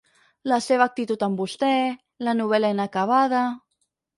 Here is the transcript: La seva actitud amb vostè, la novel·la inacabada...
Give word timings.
La 0.51 0.57
seva 0.67 0.87
actitud 0.91 1.25
amb 1.27 1.43
vostè, 1.43 1.69
la 2.29 2.35
novel·la 2.41 2.73
inacabada... 2.77 3.47